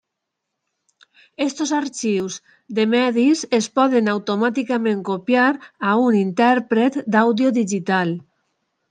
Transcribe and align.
Aquests 1.43 1.73
arxius 1.79 2.37
de 2.79 2.85
medis 2.93 3.43
es 3.57 3.67
poden 3.81 4.09
automàticament 4.13 5.05
copiar 5.11 5.45
a 5.91 5.95
un 6.07 6.19
intèrpret 6.23 6.99
d'àudio 7.17 7.53
digital. 7.61 8.17